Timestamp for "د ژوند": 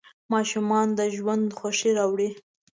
0.97-1.45